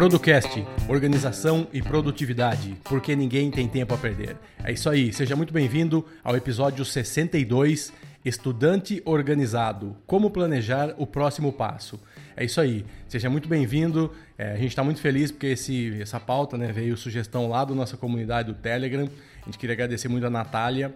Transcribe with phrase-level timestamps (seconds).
[0.00, 4.36] Producast, organização e produtividade, porque ninguém tem tempo a perder.
[4.64, 7.92] É isso aí, seja muito bem-vindo ao episódio 62,
[8.24, 11.98] Estudante Organizado, como planejar o próximo passo.
[12.36, 14.12] É isso aí, seja muito bem-vindo.
[14.36, 17.74] É, a gente está muito feliz porque esse, essa pauta né, veio sugestão lá da
[17.74, 19.08] nossa comunidade do Telegram.
[19.42, 20.94] A gente queria agradecer muito a Natália,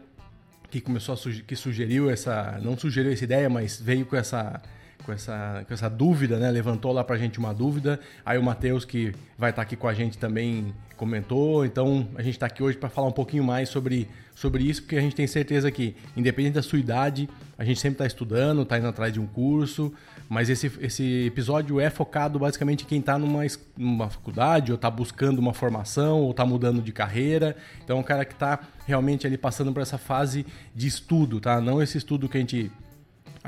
[0.71, 4.61] que começou a que sugeriu essa, não sugeriu essa ideia, mas veio com essa
[5.05, 6.51] com essa, com essa dúvida, né?
[6.51, 8.01] Levantou lá pra gente uma dúvida.
[8.25, 11.65] Aí o Matheus, que vai estar tá aqui com a gente também, comentou.
[11.65, 14.97] Então a gente está aqui hoje para falar um pouquinho mais sobre, sobre isso, porque
[14.97, 18.79] a gente tem certeza que, independente da sua idade, a gente sempre está estudando, está
[18.79, 19.93] indo atrás de um curso.
[20.27, 23.43] Mas esse, esse episódio é focado basicamente em quem está numa,
[23.77, 27.55] numa faculdade, ou está buscando uma formação, ou está mudando de carreira.
[27.85, 31.61] Então, é um cara que está realmente ali passando por essa fase de estudo, tá?
[31.61, 32.73] Não esse estudo que a gente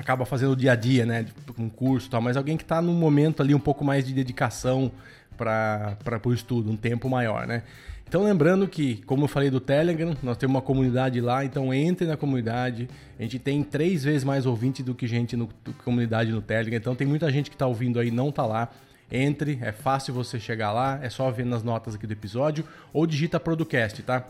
[0.06, 1.26] acaba fazendo o dia a dia, né?
[1.56, 4.14] Com curso e tal, mas alguém que está num momento ali um pouco mais de
[4.14, 4.92] dedicação
[5.36, 7.64] para o estudo, um tempo maior, né?
[8.08, 12.06] Então lembrando que, como eu falei do Telegram, nós temos uma comunidade lá, então entre
[12.06, 12.88] na comunidade.
[13.18, 15.48] A gente tem três vezes mais ouvintes do que gente no
[15.84, 16.76] comunidade no Telegram.
[16.76, 18.70] Então tem muita gente que está ouvindo aí não tá lá.
[19.10, 23.06] Entre, é fácil você chegar lá, é só ver nas notas aqui do episódio ou
[23.08, 24.24] digita Producast, tá?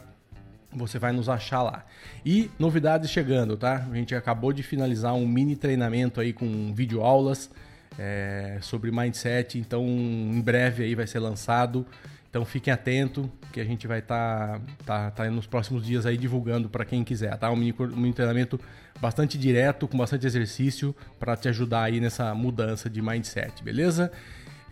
[0.76, 1.84] Você vai nos achar lá.
[2.24, 3.86] E novidades chegando, tá?
[3.90, 7.50] A gente acabou de finalizar um mini treinamento aí com videoaulas
[7.98, 11.86] é, sobre mindset, então em breve aí vai ser lançado.
[12.28, 16.18] Então fiquem atentos que a gente vai estar tá, tá, tá nos próximos dias aí
[16.18, 17.50] divulgando para quem quiser, tá?
[17.50, 18.60] Um mini, um mini treinamento
[19.00, 24.12] bastante direto, com bastante exercício para te ajudar aí nessa mudança de mindset, beleza?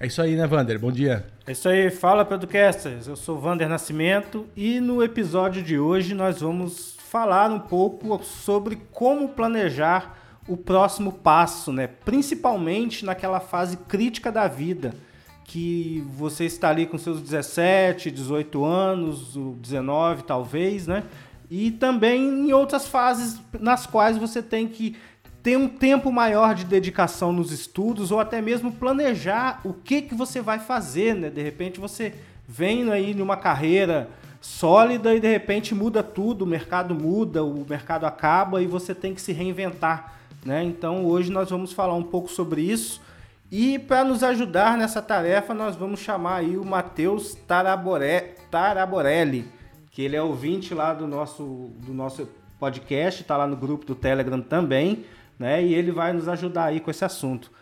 [0.04, 0.78] É isso aí, né, Vander?
[0.78, 1.24] Bom dia.
[1.46, 3.06] É isso aí, fala Producasters.
[3.06, 8.76] Eu sou Vander Nascimento e no episódio de hoje nós vamos falar um pouco sobre
[8.92, 11.86] como planejar o próximo passo, né?
[11.86, 14.94] Principalmente naquela fase crítica da vida,
[15.42, 21.02] que você está ali com seus 17, 18 anos, 19 talvez, né?
[21.50, 24.96] E também em outras fases nas quais você tem que
[25.44, 30.14] ter um tempo maior de dedicação nos estudos ou até mesmo planejar o que, que
[30.14, 31.28] você vai fazer, né?
[31.28, 32.14] De repente você
[32.48, 34.08] vem aí numa carreira
[34.40, 39.14] sólida e de repente muda tudo, o mercado muda, o mercado acaba e você tem
[39.14, 40.14] que se reinventar,
[40.46, 40.64] né?
[40.64, 43.02] Então hoje nós vamos falar um pouco sobre isso.
[43.52, 47.36] E para nos ajudar nessa tarefa, nós vamos chamar aí o Matheus
[48.50, 49.46] Taraborelli,
[49.90, 52.26] que ele é ouvinte lá do nosso, do nosso
[52.58, 55.04] podcast, está lá no grupo do Telegram também
[55.44, 55.62] né?
[55.62, 57.52] E ele vai nos ajudar aí com esse assunto.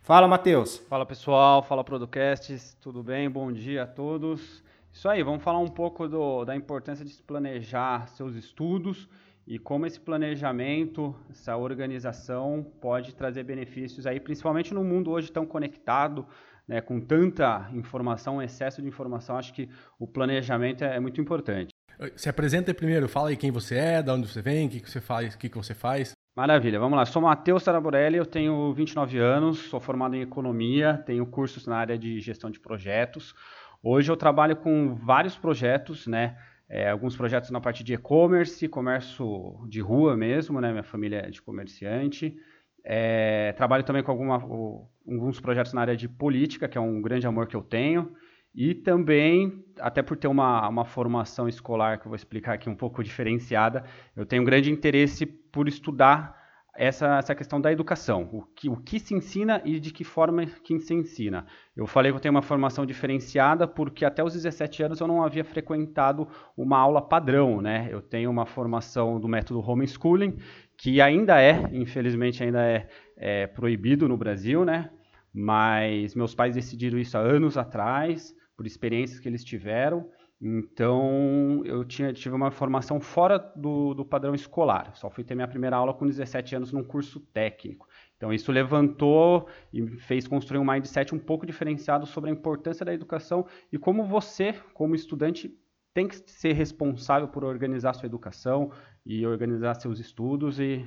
[0.00, 0.76] Fala, Matheus.
[0.88, 1.60] Fala, pessoal.
[1.60, 2.76] Fala, Producasts.
[2.80, 3.28] Tudo bem?
[3.28, 4.62] Bom dia a todos.
[4.92, 9.08] Isso aí, vamos falar um pouco do, da importância de planejar seus estudos
[9.44, 15.44] e como esse planejamento, essa organização pode trazer benefícios aí, principalmente no mundo hoje tão
[15.44, 16.24] conectado,
[16.66, 21.70] né, com tanta informação, excesso de informação, acho que o planejamento é, é muito importante.
[22.14, 24.90] Se apresenta primeiro, fala aí quem você é, de onde você vem, o que, que
[24.90, 26.14] você faz, o que, que você faz.
[26.36, 27.06] Maravilha, vamos lá.
[27.06, 31.96] Sou Matheus Taraborelli, eu tenho 29 anos, sou formado em economia, tenho cursos na área
[31.96, 33.34] de gestão de projetos.
[33.82, 36.36] Hoje eu trabalho com vários projetos, né?
[36.68, 40.72] É, alguns projetos na parte de e-commerce, comércio de rua mesmo, né?
[40.72, 42.36] Minha família é de comerciante.
[42.84, 47.26] É, trabalho também com alguma, alguns projetos na área de política, que é um grande
[47.26, 48.14] amor que eu tenho.
[48.56, 52.74] E também, até por ter uma, uma formação escolar que eu vou explicar aqui um
[52.74, 53.84] pouco diferenciada,
[54.16, 56.34] eu tenho um grande interesse por estudar
[56.74, 60.46] essa, essa questão da educação, o que, o que se ensina e de que forma
[60.46, 61.46] que se ensina.
[61.76, 65.22] Eu falei que eu tenho uma formação diferenciada porque até os 17 anos eu não
[65.22, 67.88] havia frequentado uma aula padrão, né?
[67.90, 70.36] Eu tenho uma formação do método homeschooling,
[70.78, 74.90] que ainda é, infelizmente ainda é, é proibido no Brasil, né?
[75.32, 80.08] Mas meus pais decidiram isso há anos atrás, por experiências que eles tiveram.
[80.40, 84.94] Então, eu tinha, tive uma formação fora do, do padrão escolar.
[84.94, 87.88] Só fui ter minha primeira aula com 17 anos num curso técnico.
[88.16, 92.92] Então, isso levantou e fez construir um mindset um pouco diferenciado sobre a importância da
[92.92, 95.54] educação e como você, como estudante,
[95.94, 98.70] tem que ser responsável por organizar sua educação
[99.04, 100.84] e organizar seus estudos e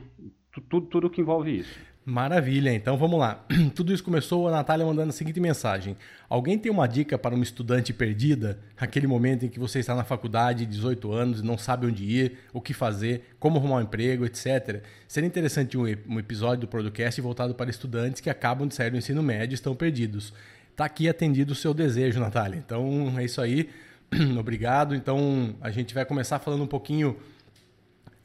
[0.70, 1.80] tudo, tudo que envolve isso.
[2.06, 3.46] Maravilha, então vamos lá.
[3.76, 5.96] Tudo isso começou a Natália mandando a seguinte mensagem:
[6.28, 8.58] Alguém tem uma dica para uma estudante perdida?
[8.78, 12.40] Aquele momento em que você está na faculdade, 18 anos, e não sabe onde ir,
[12.52, 14.82] o que fazer, como arrumar um emprego, etc.
[15.08, 19.22] Seria interessante um, episódio do podcast voltado para estudantes que acabam de sair do ensino
[19.22, 20.34] médio e estão perdidos.
[20.72, 22.58] Está aqui atendido o seu desejo, Natália.
[22.58, 23.70] Então é isso aí.
[24.40, 24.96] Obrigado.
[24.96, 27.18] Então a gente vai começar falando um pouquinho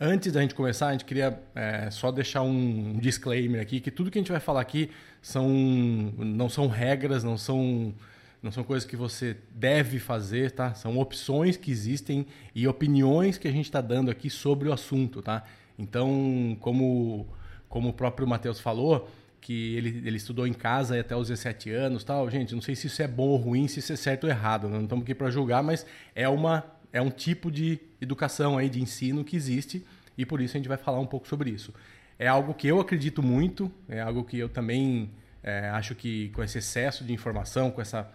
[0.06, 4.11] Antes da gente começar, a gente queria é, só deixar um disclaimer aqui, que tudo
[4.11, 4.91] que a gente vai falar aqui
[5.23, 7.95] são, não são regras, não são,
[8.43, 10.75] não são coisas que você deve fazer, tá?
[10.75, 15.23] São opções que existem e opiniões que a gente está dando aqui sobre o assunto,
[15.23, 15.43] tá?
[15.79, 17.27] Então, como,
[17.67, 19.11] como o próprio Matheus falou,
[19.41, 22.29] que ele, ele estudou em casa até os 17 anos tal.
[22.29, 24.69] Gente, não sei se isso é bom ou ruim, se isso é certo ou errado.
[24.69, 26.62] Não estamos aqui para julgar, mas é uma
[26.93, 29.85] é um tipo de educação aí, de ensino que existe
[30.16, 31.72] e por isso a gente vai falar um pouco sobre isso.
[32.19, 35.11] É algo que eu acredito muito, é algo que eu também
[35.43, 38.08] é, acho que com esse excesso de informação, com essa.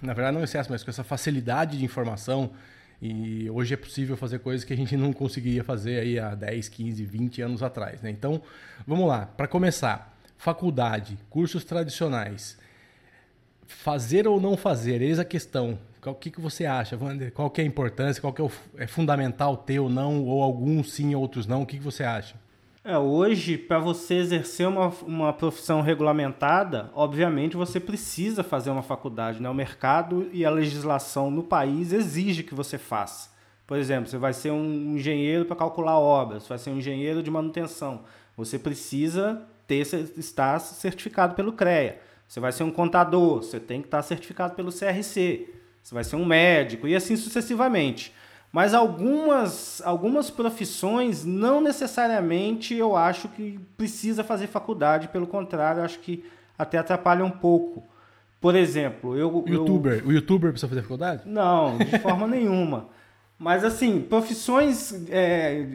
[0.00, 2.52] Na verdade, não excesso, mas com essa facilidade de informação,
[3.00, 6.68] e hoje é possível fazer coisas que a gente não conseguiria fazer aí há 10,
[6.68, 8.02] 15, 20 anos atrás.
[8.02, 8.10] Né?
[8.10, 8.42] Então,
[8.86, 9.26] vamos lá.
[9.26, 12.58] Para começar, faculdade, cursos tradicionais.
[13.66, 15.78] Fazer ou não fazer, eis a questão.
[16.06, 17.32] O que, que você acha, Wander?
[17.32, 18.20] Qual que é a importância?
[18.20, 20.24] Qual que é, o, é fundamental ter ou não?
[20.24, 21.62] Ou alguns sim, outros não?
[21.62, 22.36] O que, que você acha?
[22.84, 29.42] É, hoje, para você exercer uma, uma profissão regulamentada, obviamente você precisa fazer uma faculdade.
[29.42, 29.50] Né?
[29.50, 33.30] O mercado e a legislação no país exige que você faça.
[33.66, 37.22] Por exemplo, você vai ser um engenheiro para calcular obras, você vai ser um engenheiro
[37.22, 38.04] de manutenção.
[38.36, 39.82] Você precisa ter,
[40.16, 42.00] estar certificado pelo CREA.
[42.26, 45.57] Você vai ser um contador, você tem que estar certificado pelo CRC
[45.88, 48.12] você vai ser um médico e assim sucessivamente.
[48.52, 55.84] Mas algumas, algumas profissões não necessariamente eu acho que precisa fazer faculdade, pelo contrário, eu
[55.84, 56.24] acho que
[56.58, 57.84] até atrapalha um pouco.
[58.38, 59.44] Por exemplo, eu.
[59.46, 60.00] YouTuber.
[60.00, 60.08] Eu...
[60.08, 61.22] O youtuber precisa fazer faculdade?
[61.24, 62.88] Não, de forma nenhuma.
[63.38, 65.66] Mas assim, profissões é,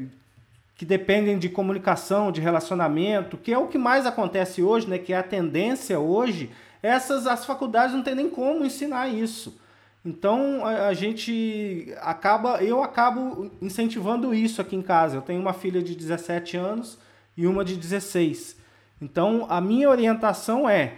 [0.75, 4.99] que dependem de comunicação, de relacionamento, que é o que mais acontece hoje, né?
[4.99, 6.51] Que é a tendência hoje,
[6.83, 9.62] essas as faculdades não tem nem como ensinar isso.
[10.05, 15.15] Então a, a, gente acaba, eu acabo incentivando isso aqui em casa.
[15.15, 16.97] Eu tenho uma filha de 17 anos
[17.37, 18.57] e uma de 16.
[19.01, 20.95] Então a minha orientação é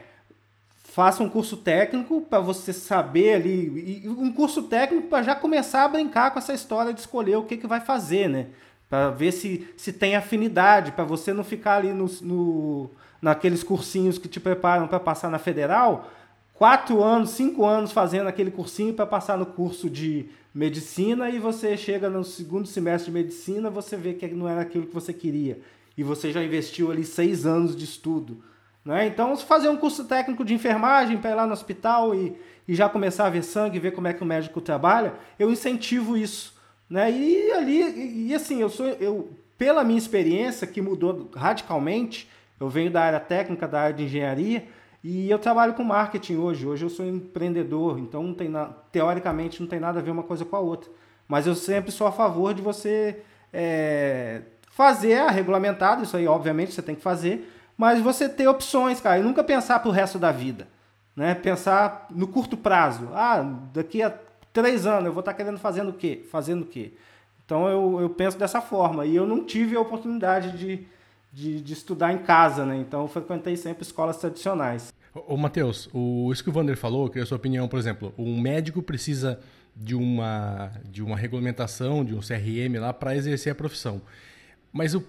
[0.96, 5.90] faça um curso técnico para você saber ali, um curso técnico para já começar a
[5.90, 8.48] brincar com essa história de escolher o que, que vai fazer, né?
[8.90, 12.90] Para ver se, se tem afinidade, para você não ficar ali no, no,
[13.22, 16.10] naqueles cursinhos que te preparam para passar na federal
[16.56, 21.78] quatro anos, cinco anos fazendo aquele cursinho para passar no curso de medicina e você
[21.78, 25.60] chega no segundo semestre de medicina, você vê que não era aquilo que você queria
[25.98, 28.44] e você já investiu ali seis anos de estudo.
[28.84, 29.08] Né?
[29.08, 32.36] Então, se fazer um curso técnico de enfermagem para ir lá no hospital e,
[32.68, 36.16] e já começar a ver sangue, ver como é que o médico trabalha, eu incentivo
[36.16, 36.54] isso.
[36.90, 37.12] Né?
[37.12, 42.30] E ali, e, e assim, eu sou, eu, pela minha experiência, que mudou radicalmente,
[42.60, 44.68] eu venho da área técnica, da área de engenharia,
[45.08, 46.66] e eu trabalho com marketing hoje.
[46.66, 48.66] Hoje eu sou empreendedor, então não tem na...
[48.92, 50.90] teoricamente não tem nada a ver uma coisa com a outra.
[51.28, 53.22] Mas eu sempre sou a favor de você
[53.54, 54.42] é...
[54.72, 57.48] fazer a regulamentada, isso aí obviamente você tem que fazer,
[57.78, 60.68] mas você ter opções, cara, e nunca pensar para o resto da vida.
[61.16, 61.36] Né?
[61.36, 63.10] Pensar no curto prazo.
[63.14, 64.12] Ah, daqui a
[64.52, 66.26] três anos eu vou estar tá querendo fazendo o quê?
[66.32, 66.94] Fazendo o quê?
[67.46, 69.06] Então eu, eu penso dessa forma.
[69.06, 70.88] E eu não tive a oportunidade de,
[71.32, 72.76] de, de, estudar em casa, né?
[72.78, 74.95] Então eu frequentei sempre escolas tradicionais.
[75.16, 78.14] Ô, Matheus, o, isso que o Vander falou, eu queria a sua opinião, por exemplo,
[78.18, 79.40] um médico precisa
[79.74, 84.02] de uma, de uma regulamentação, de um CRM lá para exercer a profissão.
[84.74, 85.06] Mas eu,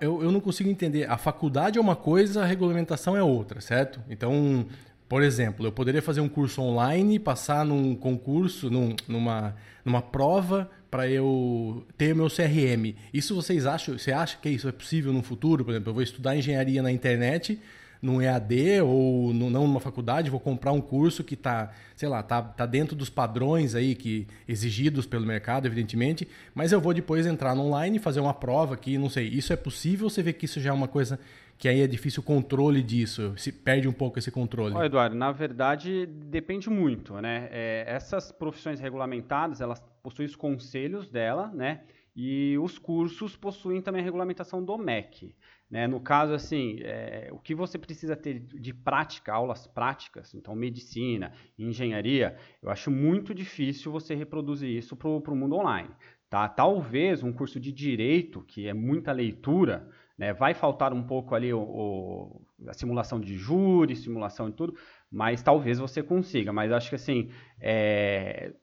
[0.00, 1.10] eu, eu não consigo entender.
[1.10, 4.00] A faculdade é uma coisa, a regulamentação é outra, certo?
[4.08, 4.64] Então,
[5.06, 10.70] por exemplo, eu poderia fazer um curso online, passar num concurso, num, numa, numa prova
[10.90, 12.96] para eu ter o meu CRM.
[13.12, 13.98] Isso vocês acham?
[13.98, 15.66] Você acha que isso é possível no futuro?
[15.66, 17.60] Por exemplo, eu vou estudar engenharia na internet
[18.04, 22.22] num EAD ou no, não numa faculdade, vou comprar um curso que está, sei lá,
[22.22, 27.26] tá, tá dentro dos padrões aí que exigidos pelo mercado, evidentemente, mas eu vou depois
[27.26, 30.10] entrar no online, fazer uma prova aqui, não sei, isso é possível?
[30.10, 31.18] Você vê que isso já é uma coisa
[31.56, 34.74] que aí é difícil o controle disso, se perde um pouco esse controle?
[34.74, 37.48] Ó, Eduardo, na verdade depende muito, né?
[37.50, 41.80] É, essas profissões regulamentadas, elas possuem os conselhos dela, né?
[42.16, 45.34] E os cursos possuem também a regulamentação do MEC.
[45.70, 45.86] Né?
[45.86, 51.32] No caso, assim, é, o que você precisa ter de prática, aulas práticas, então medicina,
[51.58, 55.90] engenharia, eu acho muito difícil você reproduzir isso para o mundo online.
[56.30, 56.48] Tá?
[56.48, 60.32] Talvez um curso de direito, que é muita leitura, Né?
[60.32, 64.76] Vai faltar um pouco ali o, o, a simulação de júri, simulação de tudo,
[65.10, 66.52] mas talvez você consiga.
[66.52, 67.30] Mas acho que assim,
[67.60, 68.54] é,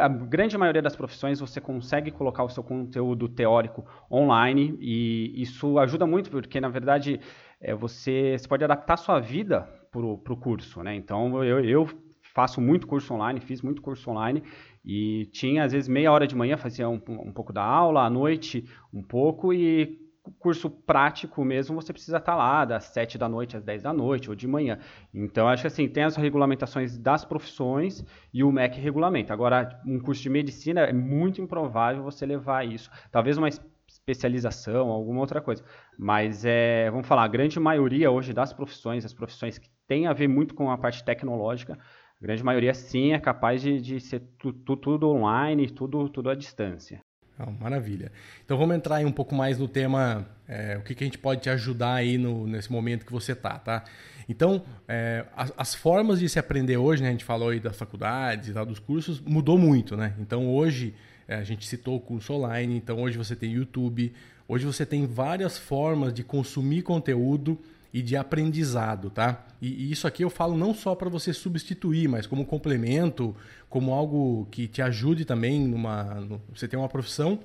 [0.00, 5.78] a grande maioria das profissões você consegue colocar o seu conteúdo teórico online e isso
[5.78, 7.20] ajuda muito porque na verdade
[7.60, 9.62] é, você, você pode adaptar a sua vida
[9.92, 10.94] para o curso, né?
[10.94, 11.88] Então eu, eu
[12.34, 14.42] faço muito curso online, fiz muito curso online
[14.84, 18.10] e tinha às vezes meia hora de manhã fazia um, um pouco da aula, à
[18.10, 19.98] noite um pouco e
[20.38, 24.30] curso prático mesmo, você precisa estar lá das 7 da noite às 10 da noite
[24.30, 24.78] ou de manhã.
[25.12, 29.32] Então, acho que assim, tem as regulamentações das profissões e o MEC regulamenta.
[29.32, 32.90] Agora, um curso de medicina é muito improvável você levar isso.
[33.10, 33.48] Talvez uma
[33.88, 35.64] especialização, alguma outra coisa.
[35.98, 40.12] Mas, é, vamos falar, a grande maioria hoje das profissões, as profissões que têm a
[40.12, 44.20] ver muito com a parte tecnológica, a grande maioria sim é capaz de, de ser
[44.38, 47.00] tu, tu, tudo online, tudo, tudo à distância.
[47.46, 48.12] Oh, maravilha.
[48.44, 51.18] Então vamos entrar aí um pouco mais no tema, é, o que, que a gente
[51.18, 53.84] pode te ajudar aí no, nesse momento que você tá, tá?
[54.28, 57.76] Então, é, as, as, formas de se aprender hoje, né, a gente falou aí das
[57.76, 60.14] faculdades e tal, dos cursos, mudou muito, né?
[60.20, 60.94] Então hoje,
[61.26, 64.12] é, a gente citou o curso online, então hoje você tem YouTube,
[64.46, 67.58] hoje você tem várias formas de consumir conteúdo
[67.92, 69.46] e de aprendizado, tá?
[69.60, 73.34] E, e isso aqui eu falo não só para você substituir, mas como complemento,
[73.68, 76.14] como algo que te ajude também numa.
[76.14, 77.40] No, você tem uma profissão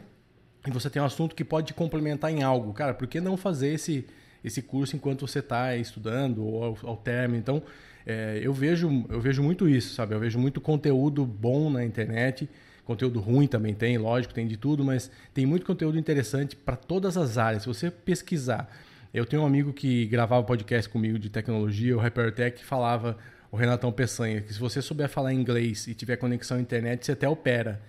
[0.66, 2.74] e você tem um assunto que pode te complementar em algo.
[2.74, 4.06] Cara, por que não fazer esse,
[4.44, 7.40] esse curso enquanto você está estudando ou ao, ao término?
[7.40, 7.64] Então,
[8.06, 10.14] é, eu, vejo, eu vejo muito isso, sabe?
[10.14, 12.48] Eu vejo muito conteúdo bom na internet.
[12.84, 17.18] Conteúdo ruim também tem, lógico, tem de tudo, mas tem muito conteúdo interessante para todas
[17.18, 17.64] as áreas.
[17.64, 18.70] Se você pesquisar
[19.16, 23.18] eu tenho um amigo que gravava podcast comigo de tecnologia, o Hypertech, que falava,
[23.50, 27.14] o Renatão Peçanha, que se você souber falar inglês e tiver conexão à internet, você
[27.14, 27.82] até opera.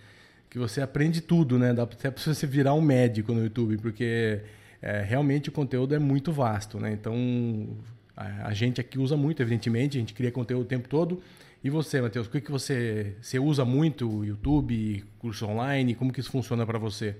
[0.49, 1.75] Que você aprende tudo, né?
[1.75, 4.41] Dá até para você virar um médico no YouTube, porque
[4.81, 6.93] é, realmente o conteúdo é muito vasto, né?
[6.93, 7.77] Então,
[8.17, 11.21] a, a, gente aqui usa muito, evidentemente, a gente cria conteúdo o tempo todo.
[11.65, 14.25] E você, Matheus, o que, que você, você usa muito?
[14.25, 15.97] YouTube, curso online?
[15.97, 17.17] Como que isso funciona para você?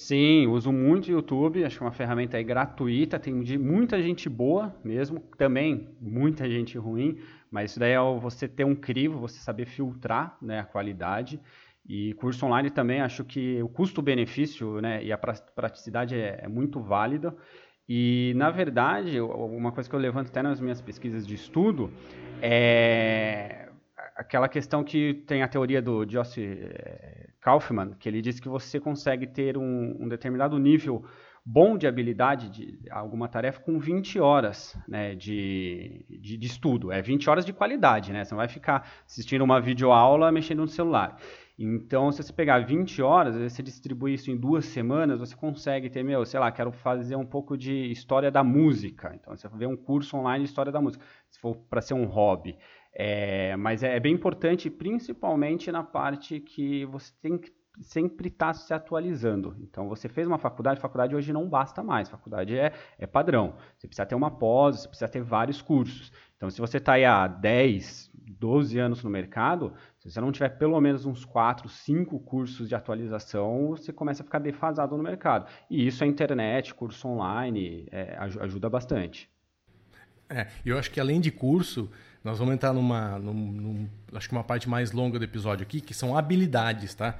[0.00, 4.30] Sim, uso muito o YouTube, acho que é uma ferramenta aí gratuita, tem muita gente
[4.30, 7.18] boa mesmo, também muita gente ruim,
[7.50, 11.38] mas isso daí é você ter um crivo, você saber filtrar né, a qualidade.
[11.86, 16.80] E curso online também, acho que o custo-benefício né, e a praticidade é, é muito
[16.80, 17.36] válida.
[17.86, 21.92] E, na verdade, uma coisa que eu levanto até nas minhas pesquisas de estudo
[22.40, 23.68] é
[24.16, 28.78] aquela questão que tem a teoria do Joss eh, Kaufman, que ele diz que você
[28.78, 31.04] consegue ter um, um determinado nível
[31.44, 36.92] bom de habilidade de alguma tarefa com 20 horas né, de, de, de, estudo.
[36.92, 38.24] É 20 horas de qualidade, né?
[38.24, 41.16] Você não vai ficar assistindo uma videoaula mexendo no celular.
[41.58, 46.02] Então, se você pegar 20 horas, você distribuir isso em duas semanas, você consegue ter,
[46.02, 49.12] meu, sei lá, quero fazer um pouco de história da música.
[49.14, 52.06] Então, você ver um curso online de história da música, se for para ser um
[52.06, 52.56] hobby.
[52.92, 58.54] É, mas é, bem importante, principalmente na parte que você tem que sempre estar tá
[58.54, 59.56] se atualizando.
[59.60, 63.54] Então, você fez uma faculdade, faculdade hoje não basta mais, faculdade é, é padrão.
[63.76, 66.12] Você precisa ter uma pós, você precisa ter vários cursos.
[66.36, 70.50] Então, se você está aí há 10, 12 anos no mercado, se você não tiver
[70.50, 75.46] pelo menos uns 4, 5 cursos de atualização, você começa a ficar defasado no mercado.
[75.68, 79.30] E isso a internet, curso online, é, ajuda bastante.
[80.28, 81.90] É, eu acho que além de curso,
[82.22, 85.80] nós vamos entrar numa, num, num, acho que uma parte mais longa do episódio aqui,
[85.80, 87.18] que são habilidades, tá?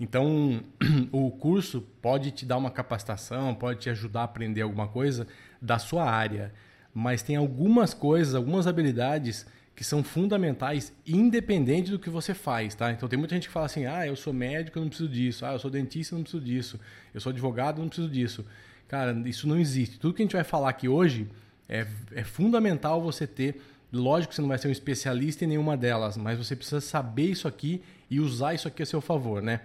[0.00, 0.62] Então,
[1.12, 5.26] o curso pode te dar uma capacitação, pode te ajudar a aprender alguma coisa
[5.60, 6.52] da sua área,
[6.94, 12.90] mas tem algumas coisas, algumas habilidades que são fundamentais, independente do que você faz, tá?
[12.90, 15.44] Então, tem muita gente que fala assim: ah, eu sou médico, eu não preciso disso.
[15.44, 16.80] Ah, eu sou dentista, eu não preciso disso.
[17.14, 18.44] Eu sou advogado, eu não preciso disso.
[18.88, 19.98] Cara, isso não existe.
[19.98, 21.28] Tudo que a gente vai falar aqui hoje
[21.68, 23.60] é, é fundamental você ter
[23.92, 27.30] Lógico que você não vai ser um especialista em nenhuma delas, mas você precisa saber
[27.30, 29.62] isso aqui e usar isso aqui a seu favor, né?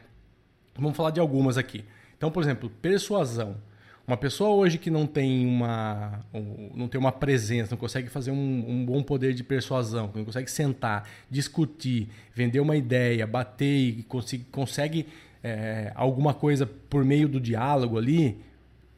[0.76, 1.84] Vamos falar de algumas aqui.
[2.18, 3.58] Então, por exemplo, persuasão.
[4.06, 6.26] Uma pessoa hoje que não tem uma,
[6.74, 10.52] não tem uma presença, não consegue fazer um, um bom poder de persuasão, não consegue
[10.52, 15.08] sentar, discutir, vender uma ideia, bater e consegue, consegue
[15.42, 18.42] é, alguma coisa por meio do diálogo ali,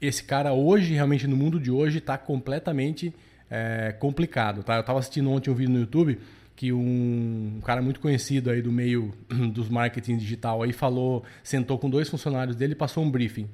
[0.01, 3.13] esse cara hoje, realmente no mundo de hoje, está completamente
[3.49, 4.75] é, complicado, tá?
[4.75, 6.19] Eu estava assistindo ontem um vídeo no YouTube
[6.55, 9.13] que um, cara muito conhecido aí do meio
[9.51, 13.49] dos marketing digital aí falou, sentou com dois funcionários dele e passou um briefing.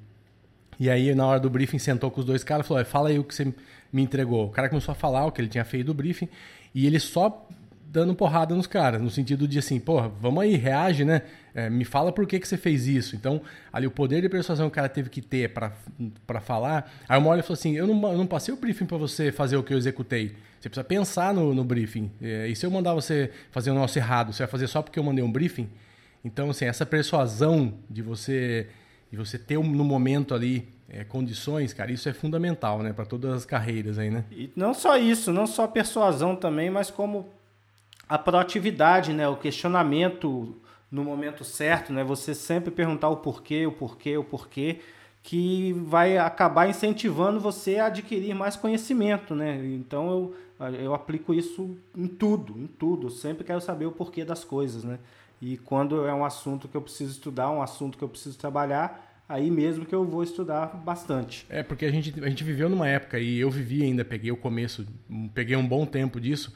[0.79, 3.19] E aí, na hora do briefing, sentou com os dois caras e falou: Fala aí
[3.19, 3.53] o que você
[3.93, 4.47] me entregou.
[4.47, 6.27] O cara começou a falar o que ele tinha feito do briefing
[6.73, 7.47] e ele só
[7.91, 11.23] dando porrada nos caras, no sentido de assim, porra, vamos aí, reage, né?
[11.53, 13.17] É, me fala por que, que você fez isso.
[13.17, 16.89] Então, ali o poder de persuasão que o cara teve que ter para falar.
[17.09, 19.57] Aí o Molly falou assim: eu não, eu não passei o briefing para você fazer
[19.57, 20.33] o que eu executei.
[20.59, 22.09] Você precisa pensar no, no briefing.
[22.21, 24.97] É, e se eu mandar você fazer um negócio errado, você vai fazer só porque
[24.97, 25.67] eu mandei um briefing?
[26.23, 28.67] Então, assim, essa persuasão de você,
[29.11, 33.33] de você ter no momento ali é, condições, cara, isso é fundamental, né, para todas
[33.33, 34.23] as carreiras aí, né?
[34.31, 37.27] E não só isso, não só persuasão também, mas como
[38.11, 40.53] a proatividade, né, o questionamento
[40.91, 44.79] no momento certo, né, você sempre perguntar o porquê, o porquê, o porquê,
[45.23, 49.63] que vai acabar incentivando você a adquirir mais conhecimento, né?
[49.65, 53.07] Então eu, eu aplico isso em tudo, em tudo.
[53.07, 54.97] Eu sempre quero saber o porquê das coisas, né?
[55.39, 59.23] E quando é um assunto que eu preciso estudar, um assunto que eu preciso trabalhar,
[59.29, 61.45] aí mesmo que eu vou estudar bastante.
[61.47, 64.37] É, porque a gente, a gente viveu numa época, e eu vivi ainda, peguei o
[64.37, 64.85] começo,
[65.35, 66.51] peguei um bom tempo disso,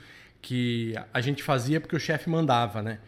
[0.46, 3.00] que a gente fazia porque o chefe mandava, né?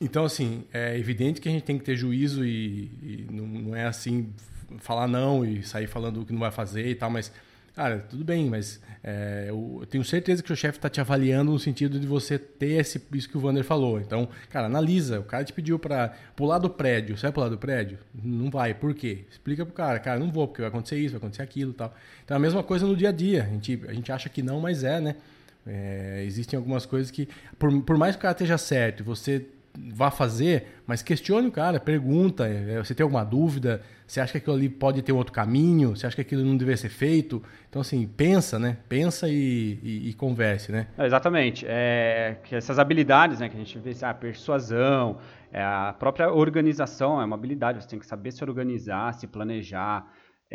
[0.00, 3.76] Então, assim, é evidente que a gente tem que ter juízo e, e não, não
[3.76, 4.32] é assim
[4.78, 7.30] falar não e sair falando o que não vai fazer e tal, mas
[7.74, 11.58] Cara, tudo bem, mas é, eu tenho certeza que o chefe está te avaliando no
[11.58, 13.98] sentido de você ter esse, isso que o Vander falou.
[13.98, 15.18] Então, cara, analisa.
[15.18, 17.16] O cara te pediu para pular do prédio.
[17.16, 17.98] Você vai pular do prédio?
[18.14, 18.74] Não vai.
[18.74, 19.24] Por quê?
[19.28, 19.98] Explica pro cara.
[19.98, 21.92] Cara, não vou, porque vai acontecer isso, vai acontecer aquilo e tal.
[22.24, 23.42] Então, é a mesma coisa no dia a dia.
[23.42, 25.16] A gente, a gente acha que não, mas é, né?
[25.66, 27.28] É, existem algumas coisas que,
[27.58, 31.52] por, por mais que o cara esteja certo e você vá fazer, mas questione o
[31.52, 35.16] cara, pergunta, é, você tem alguma dúvida, você acha que aquilo ali pode ter um
[35.16, 39.28] outro caminho, você acha que aquilo não deveria ser feito, então assim, pensa, né, pensa
[39.28, 40.86] e, e, e converse, né.
[40.96, 45.18] É, exatamente, é, essas habilidades, né, que a gente vê, a persuasão,
[45.52, 50.06] é, a própria organização é uma habilidade, você tem que saber se organizar, se planejar,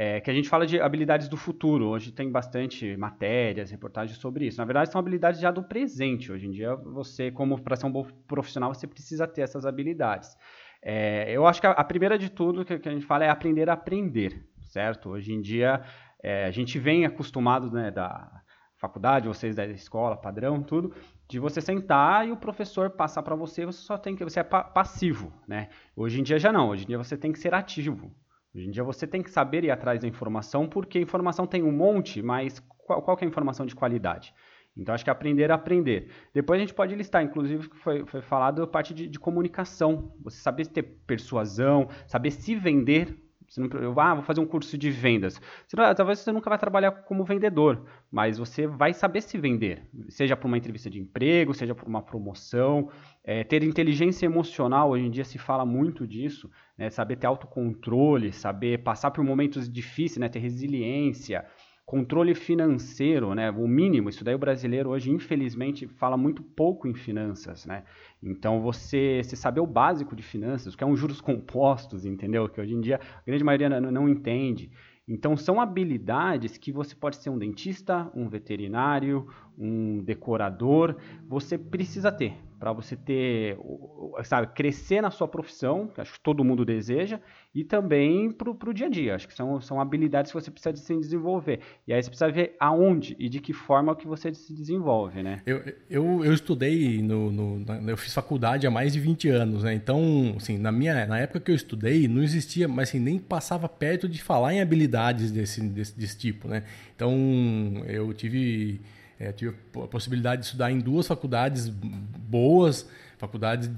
[0.02, 1.90] é, que a gente fala de habilidades do futuro.
[1.90, 4.58] Hoje tem bastante matérias, reportagens sobre isso.
[4.58, 6.32] Na verdade, são habilidades já do presente.
[6.32, 10.38] Hoje em dia, você, como para ser um bom profissional, você precisa ter essas habilidades.
[10.82, 13.30] É, eu acho que a, a, primeira de tudo que, que, a gente fala é
[13.30, 15.10] aprender a aprender, certo?
[15.10, 15.82] Hoje em dia,
[16.24, 18.42] é, a gente vem acostumado né, da
[18.78, 20.96] faculdade, vocês da escola, padrão, tudo,
[21.28, 24.44] de você sentar e o professor passar para você, você só tem que você é
[24.44, 25.68] pa passivo, né?
[25.94, 28.16] Hoje em dia já não, hoje em dia você tem que ser ativo.
[28.54, 31.72] Hoje em dia você tem que saber ir atrás da informação, porque informação tem um
[31.72, 34.34] monte, mas qual, qual é a informação de qualidade?
[34.76, 36.10] Então, acho que aprender a aprender.
[36.34, 40.14] Depois a gente pode listar, inclusive, foi, foi falado a parte de, de comunicação.
[40.24, 43.18] Você saber ter persuasão, saber se vender
[43.50, 45.42] você não, eu, ah, vou fazer um curso de vendas.
[45.68, 50.38] Você talvez você nunca vai trabalhar como vendedor, mas você vai saber se vender, seja
[50.38, 52.90] por uma entrevista de emprego, seja por uma promoção.
[53.24, 56.90] É, ter inteligência emocional, hoje em dia se fala muito disso, né?
[56.90, 60.30] saber ter autocontrole, saber passar por momentos difíceis, né?
[60.30, 61.46] ter resiliência,
[61.90, 63.50] controle financeiro, né?
[63.50, 67.84] O mínimo, isso daí o brasileiro hoje, infelizmente, fala muito pouco em finanças, né?
[68.22, 72.48] Então, você, você saber o básico de finanças, que é um juros compostos, entendeu?
[72.48, 74.70] Que hoje em dia a grande maioria não, não entende.
[75.08, 79.28] Então, são habilidades que você pode ser um dentista, um veterinário,
[79.60, 80.96] um decorador,
[81.28, 83.58] você precisa ter para você ter,
[84.26, 87.20] sabe, crescer na sua profissão, que acho que todo mundo deseja,
[87.56, 89.16] e também para o dia a dia.
[89.16, 91.62] Acho que são, são habilidades que você precisa de se desenvolver.
[91.88, 95.42] E aí você precisa ver aonde e de que forma que você se desenvolve, né?
[95.46, 99.74] Eu, eu, eu estudei, no, no eu fiz faculdade há mais de 20 anos, né?
[99.74, 103.70] Então, assim, na, minha, na época que eu estudei, não existia, mas assim, nem passava
[103.70, 106.66] perto de falar em habilidades desse, desse, desse tipo, né?
[106.94, 107.16] Então,
[107.88, 108.82] eu tive
[109.20, 113.70] é, tive a possibilidade de estudar em duas faculdades boas, faculdades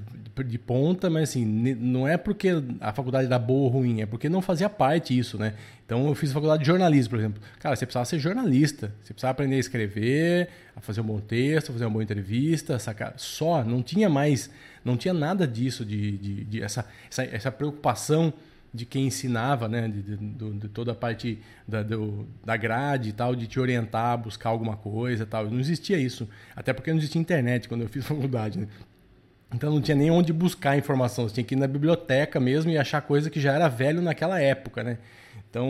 [0.45, 2.49] de ponta, mas assim, não é porque
[2.79, 5.55] a faculdade era boa ou ruim, é porque não fazia parte isso, né?
[5.85, 7.41] Então eu fiz faculdade de jornalismo, por exemplo.
[7.59, 11.73] Cara, você precisava ser jornalista, você precisava aprender a escrever, a fazer um bom texto,
[11.73, 13.13] fazer uma boa entrevista, sacar.
[13.17, 14.49] Só, não tinha mais,
[14.85, 18.31] não tinha nada disso, de, de, de essa, essa, essa preocupação
[18.73, 23.11] de quem ensinava, né, de, de, de toda a parte da, do, da grade e
[23.11, 25.49] tal, de te orientar buscar alguma coisa tal.
[25.49, 28.67] Não existia isso, até porque não existia internet quando eu fiz faculdade, né?
[29.53, 32.77] Então não tinha nem onde buscar informação, você tinha que ir na biblioteca mesmo e
[32.77, 34.97] achar coisa que já era velho naquela época, né?
[35.49, 35.69] Então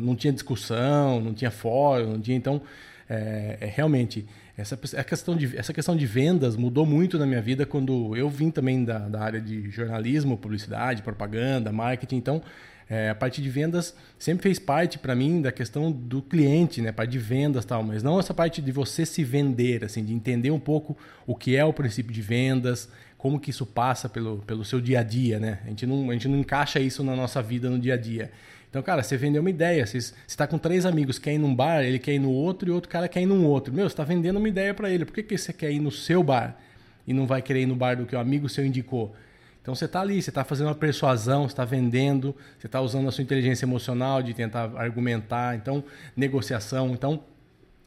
[0.00, 2.60] não tinha discussão, não tinha fórum, não tinha, então
[3.08, 7.42] é, é realmente essa, a questão de, essa questão de vendas mudou muito na minha
[7.42, 12.16] vida quando eu vim também da, da área de jornalismo, publicidade, propaganda, marketing.
[12.16, 12.42] Então,
[12.88, 16.92] é, a parte de vendas sempre fez parte para mim da questão do cliente, né,
[16.92, 20.50] parte de vendas tal, mas não essa parte de você se vender, assim, de entender
[20.50, 24.64] um pouco o que é o princípio de vendas, como que isso passa pelo, pelo
[24.64, 25.60] seu dia a dia, né?
[25.64, 28.30] A gente não, a gente não encaixa isso na nossa vida no dia a dia.
[28.74, 29.86] Então, cara, você vendeu uma ideia.
[29.86, 32.72] Você está com três amigos, quer ir num bar, ele quer ir no outro e
[32.72, 33.72] outro cara quer ir num outro.
[33.72, 35.04] Meu, você está vendendo uma ideia para ele.
[35.04, 36.58] Por que, que você quer ir no seu bar
[37.06, 39.14] e não vai querer ir no bar do que o amigo seu indicou?
[39.62, 43.06] Então você está ali, você está fazendo uma persuasão, você está vendendo, você está usando
[43.06, 45.84] a sua inteligência emocional de tentar argumentar, então
[46.16, 46.90] negociação.
[46.90, 47.22] Então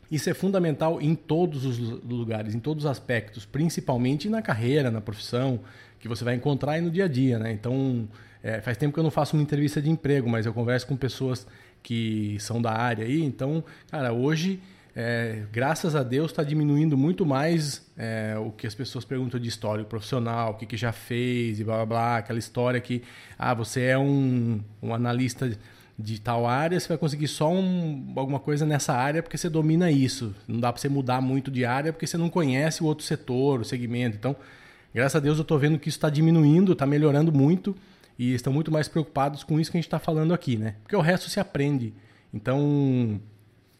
[0.10, 5.02] isso é fundamental em todos os lugares, em todos os aspectos, principalmente na carreira, na
[5.02, 5.60] profissão,
[6.00, 7.52] que você vai encontrar aí no dia a dia, né?
[7.52, 8.08] Então,
[8.44, 10.96] é, faz tempo que eu não faço uma entrevista de emprego, mas eu converso com
[10.96, 11.48] pessoas
[11.82, 13.24] que são da área aí.
[13.24, 14.60] Então, cara, hoje,
[14.96, 19.48] é, graças a Deus, está diminuindo muito mais é, o que as pessoas perguntam de
[19.48, 23.04] história profissional, o que, que já fez e blá blá blá, aquela história que,
[23.38, 25.52] ah, você é um, um analista
[26.00, 29.90] de tal área, você vai conseguir só um, alguma coisa nessa área porque você domina
[29.90, 30.36] isso.
[30.48, 33.62] Não dá para você mudar muito de área porque você não conhece o outro setor,
[33.62, 34.16] o segmento.
[34.16, 34.36] Então,
[34.98, 37.76] graças a Deus eu estou vendo que isso está diminuindo, está melhorando muito
[38.18, 40.74] e estão muito mais preocupados com isso que a gente está falando aqui, né?
[40.82, 41.94] Porque o resto se aprende.
[42.34, 43.22] Então,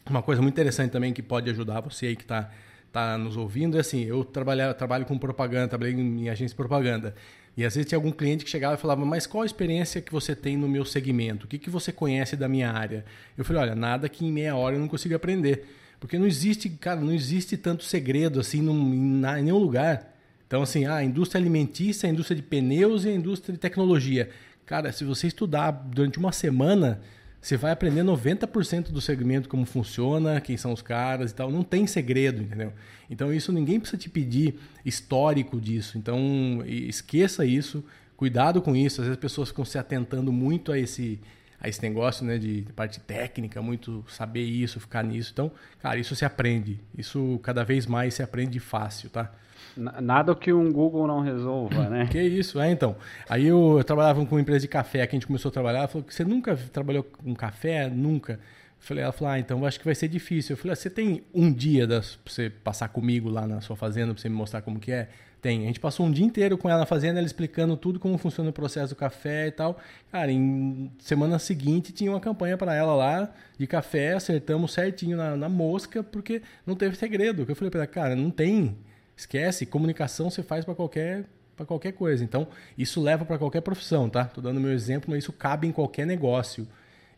[0.08, 2.48] uma coisa muito interessante também que pode ajudar você aí que está
[2.92, 7.16] tá nos ouvindo é assim, eu trabalho, trabalho com propaganda, trabalhei em, agência de propaganda.
[7.56, 10.12] E às vezes tinha algum cliente que chegava e falava, mas qual a experiência que
[10.12, 11.46] você tem no meu segmento?
[11.46, 13.04] O que, que você conhece da minha área?
[13.36, 15.66] Eu falei, olha, nada que em meia hora eu não consiga aprender.
[15.98, 20.14] Porque não existe, cara, não existe tanto segredo assim num, em, em nenhum lugar.
[20.48, 24.30] Então, assim, ah, a indústria alimentícia, a indústria de pneus e a indústria de tecnologia.
[24.64, 27.02] Cara, se você estudar durante uma semana,
[27.40, 31.50] você vai aprender 90% do segmento, como funciona, quem são os caras e tal.
[31.52, 32.72] Não tem segredo, entendeu?
[33.10, 35.98] Então, isso ninguém precisa te pedir histórico disso.
[35.98, 37.84] Então, esqueça isso,
[38.16, 39.02] cuidado com isso.
[39.02, 41.20] Às vezes as pessoas ficam se atentando muito a esse,
[41.60, 45.30] a esse negócio né, de, de parte técnica, muito saber isso, ficar nisso.
[45.30, 46.80] Então, cara, isso se aprende.
[46.96, 49.30] Isso cada vez mais se aprende fácil, tá?
[49.78, 52.08] Nada que um Google não resolva, né?
[52.10, 52.96] Que isso, é então.
[53.28, 55.78] Aí eu, eu trabalhava com uma empresa de café, que a gente começou a trabalhar,
[55.80, 57.88] ela falou que você nunca trabalhou com café?
[57.88, 58.40] Nunca.
[58.80, 60.54] Falei, ela falou, ah, então acho que vai ser difícil.
[60.54, 64.12] Eu falei, ah, você tem um dia para você passar comigo lá na sua fazenda,
[64.12, 65.08] para você me mostrar como que é?
[65.40, 65.62] Tem.
[65.62, 68.50] A gente passou um dia inteiro com ela na fazenda, ela explicando tudo como funciona
[68.50, 69.78] o processo do café e tal.
[70.10, 75.36] Cara, em semana seguinte tinha uma campanha para ela lá de café, acertamos certinho na,
[75.36, 77.46] na mosca, porque não teve segredo.
[77.48, 78.76] Eu falei para ela, cara, não tem
[79.18, 81.24] Esquece, comunicação você faz para qualquer
[81.56, 82.22] para qualquer coisa.
[82.22, 82.46] Então,
[82.78, 84.26] isso leva para qualquer profissão, tá?
[84.26, 86.68] Tô dando meu exemplo, mas isso cabe em qualquer negócio.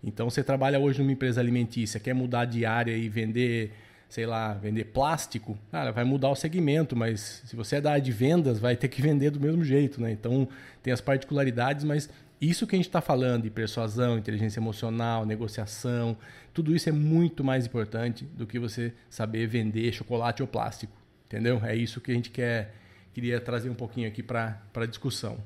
[0.02, 3.74] Então, você trabalha hoje numa empresa alimentícia, quer mudar de área e vender,
[4.08, 8.02] sei lá, vender plástico, cara, vai mudar o segmento, mas se você é da área
[8.02, 10.10] de vendas, vai ter que vender do mesmo jeito, né?
[10.10, 10.48] Então,
[10.82, 12.08] tem as particularidades, mas
[12.40, 16.16] isso que a gente está falando de persuasão, inteligência emocional, negociação,
[16.54, 20.99] tudo isso é muito mais importante do que você saber vender chocolate ou plástico.
[21.30, 21.60] Entendeu?
[21.62, 22.74] É isso que a gente quer,
[23.14, 25.38] queria trazer um pouquinho aqui para a discussão.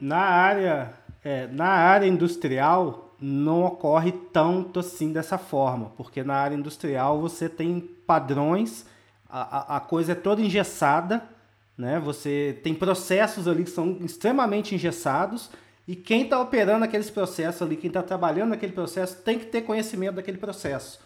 [0.00, 6.56] Na área, é, na área industrial não ocorre tanto assim dessa forma, porque na área
[6.56, 8.86] industrial você tem padrões,
[9.28, 11.22] a, a, coisa é toda engessada,
[11.76, 12.00] né?
[12.00, 15.50] Você tem processos ali que são extremamente engessados
[15.86, 19.60] e quem está operando aqueles processos ali, quem está trabalhando naquele processo, tem que ter
[19.60, 20.98] conhecimento daquele processo.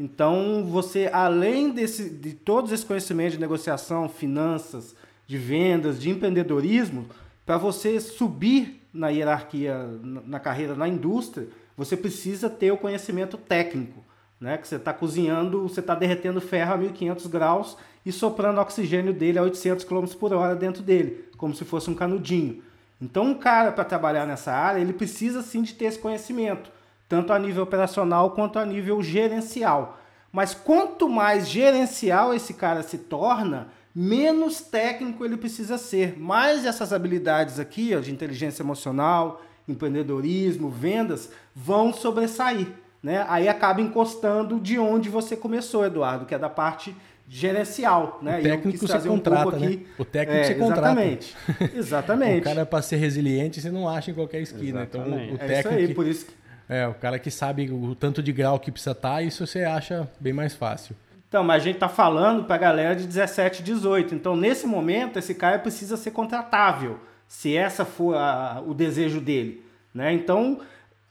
[0.00, 7.04] Então, você, além desse, de todos esses conhecimentos de negociação, finanças, de vendas, de empreendedorismo,
[7.44, 14.02] para você subir na hierarquia, na carreira, na indústria, você precisa ter o conhecimento técnico,
[14.40, 14.56] né?
[14.56, 19.38] Que você está cozinhando, você está derretendo ferro a 1500 graus e soprando oxigênio dele
[19.38, 22.62] a 800 km por hora dentro dele, como se fosse um canudinho.
[22.98, 26.70] Então, um cara para trabalhar nessa área, ele precisa sim de ter esse conhecimento
[27.10, 29.98] tanto a nível operacional quanto a nível gerencial.
[30.30, 36.16] Mas quanto mais gerencial esse cara se torna, menos técnico ele precisa ser.
[36.16, 42.68] Mais essas habilidades aqui, ó, de inteligência emocional, empreendedorismo, vendas, vão sobressair.
[43.02, 43.26] Né?
[43.28, 46.94] Aí acaba encostando de onde você começou, Eduardo, que é da parte
[47.28, 48.38] gerencial, né?
[48.38, 49.78] O técnico você contrata, um né?
[49.98, 50.80] O técnico é, você contrata.
[50.80, 51.36] Exatamente.
[51.74, 52.40] Exatamente.
[52.40, 54.82] o cara para ser resiliente, você não acha em qualquer esquina.
[54.82, 55.32] Exatamente.
[55.32, 56.39] Então, o, técnico é isso aí, por isso que
[56.70, 59.64] é, o cara que sabe o tanto de grau que precisa estar, tá, isso você
[59.64, 60.94] acha bem mais fácil.
[61.28, 64.14] Então, mas a gente está falando para a galera de 17, 18.
[64.14, 69.64] Então, nesse momento, esse cara precisa ser contratável, se essa for a, o desejo dele.
[69.92, 70.12] Né?
[70.12, 70.60] Então,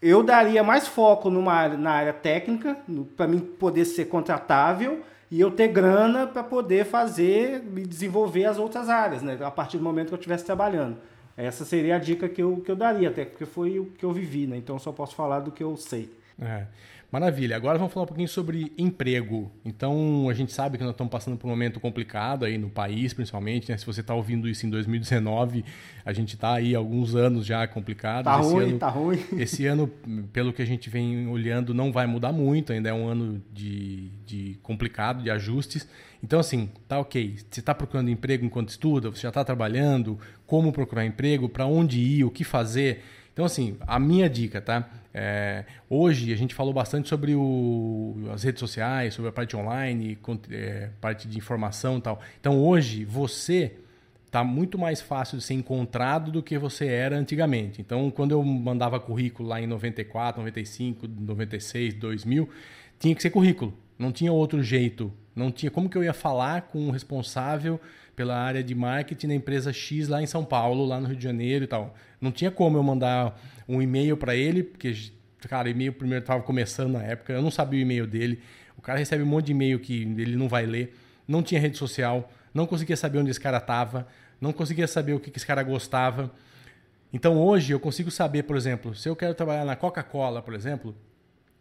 [0.01, 2.77] eu daria mais foco numa, na área técnica,
[3.17, 8.57] para mim poder ser contratável e eu ter grana para poder fazer e desenvolver as
[8.57, 9.37] outras áreas, né?
[9.41, 10.97] a partir do momento que eu estivesse trabalhando.
[11.39, 14.11] Essa seria a dica que eu, que eu daria, até porque foi o que eu
[14.11, 14.57] vivi, né?
[14.57, 16.09] Então só posso falar do que eu sei.
[16.41, 16.65] É.
[17.11, 17.55] Maravilha.
[17.55, 19.51] Agora vamos falar um pouquinho sobre emprego.
[19.65, 23.13] Então, a gente sabe que nós estamos passando por um momento complicado aí no país,
[23.15, 23.71] principalmente.
[23.71, 23.77] Né?
[23.77, 25.65] Se você está ouvindo isso em 2019,
[26.05, 28.25] a gente está aí alguns anos já complicado.
[28.25, 29.19] Tá esse ruim, ano, tá ruim.
[29.39, 29.87] Esse ano,
[30.31, 32.71] pelo que a gente vem olhando, não vai mudar muito.
[32.71, 35.87] Ainda é um ano de, de complicado, de ajustes.
[36.23, 37.37] Então, assim, tá ok.
[37.49, 39.09] Você está procurando emprego enquanto estuda?
[39.09, 40.19] Você já está trabalhando?
[40.45, 41.49] Como procurar emprego?
[41.49, 42.23] Para onde ir?
[42.23, 43.03] O que fazer?
[43.39, 44.89] Então, assim, a minha dica, tá?
[45.13, 50.17] É, hoje a gente falou bastante sobre o, as redes sociais, sobre a parte online,
[50.51, 52.19] é, parte de informação e tal.
[52.37, 53.77] Então, hoje você
[54.25, 57.79] está muito mais fácil de ser encontrado do que você era antigamente.
[57.79, 62.49] Então, quando eu mandava currículo lá em 94, 95, 96, 2000,
[62.99, 63.73] tinha que ser currículo.
[63.97, 65.13] Não tinha outro jeito.
[65.33, 67.79] Não tinha como que eu ia falar com o responsável
[68.19, 71.23] pela área de marketing na empresa X lá em São Paulo, lá no Rio de
[71.23, 71.95] Janeiro e tal.
[72.19, 74.93] Não tinha como eu mandar um e-mail para ele, porque,
[75.47, 78.41] cara, e-mail primeiro estava começando na época, eu não sabia o e-mail dele.
[78.77, 80.97] O cara recebe um monte de e-mail que ele não vai ler.
[81.25, 84.05] Não tinha rede social, não conseguia saber onde esse cara estava,
[84.41, 86.29] não conseguia saber o que esse cara gostava.
[87.13, 90.93] Então hoje eu consigo saber, por exemplo, se eu quero trabalhar na Coca-Cola, por exemplo,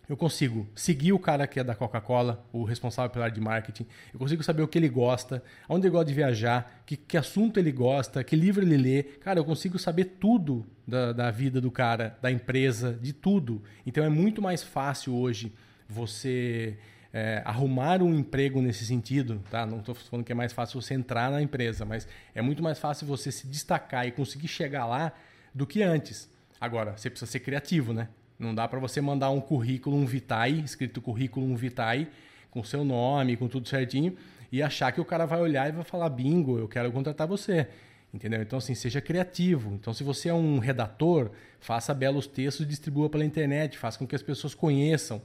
[0.09, 3.87] eu consigo seguir o cara que é da Coca-Cola, o responsável pela área de marketing,
[4.13, 7.59] eu consigo saber o que ele gosta, onde ele gosta de viajar, que, que assunto
[7.59, 9.03] ele gosta, que livro ele lê.
[9.03, 13.63] Cara, eu consigo saber tudo da, da vida do cara, da empresa, de tudo.
[13.85, 15.53] Então é muito mais fácil hoje
[15.87, 16.79] você
[17.13, 19.67] é, arrumar um emprego nesse sentido, tá?
[19.67, 22.79] Não estou falando que é mais fácil você entrar na empresa, mas é muito mais
[22.79, 25.13] fácil você se destacar e conseguir chegar lá
[25.55, 26.31] do que antes.
[26.59, 28.09] Agora, você precisa ser criativo, né?
[28.39, 32.09] Não dá para você mandar um currículo, um vitae, escrito currículo, vitae,
[32.51, 34.17] com seu nome, com tudo certinho,
[34.51, 37.67] e achar que o cara vai olhar e vai falar bingo, eu quero contratar você.
[38.13, 38.41] Entendeu?
[38.41, 39.75] Então, assim, seja criativo.
[39.75, 44.07] Então, se você é um redator, faça belos textos e distribua pela internet, faça com
[44.07, 45.21] que as pessoas conheçam.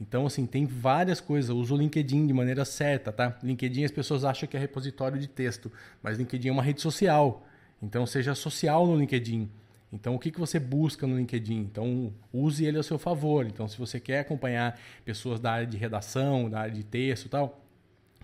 [0.00, 1.50] Então, assim, tem várias coisas.
[1.50, 3.38] Usa o LinkedIn de maneira certa, tá?
[3.42, 5.70] LinkedIn as pessoas acham que é repositório de texto,
[6.02, 7.46] mas LinkedIn é uma rede social.
[7.80, 9.48] Então, seja social no LinkedIn.
[9.94, 11.58] Então, o que, que você busca no LinkedIn?
[11.58, 13.46] Então, use ele a seu favor.
[13.46, 17.28] Então, se você quer acompanhar pessoas da área de redação, da área de texto e
[17.28, 17.64] tal,